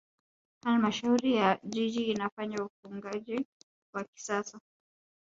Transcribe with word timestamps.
halmashauri 0.65 1.35
ya 1.35 1.59
jiji 1.63 2.03
inafanya 2.03 2.57
ufugaji 2.65 3.45
wa 3.93 4.03
kisasa 4.03 4.59